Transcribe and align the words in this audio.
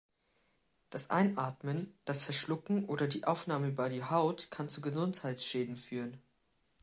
Das 0.89 1.11
Einatmen, 1.11 1.93
das 2.05 2.23
Verschlucken 2.25 2.85
oder 2.85 3.05
die 3.07 3.25
Aufnahme 3.25 3.67
über 3.67 3.87
die 3.87 4.03
Haut 4.03 4.49
kann 4.49 4.67
zu 4.67 4.81
Gesundheitsschäden 4.81 5.77
führen. 5.77 6.19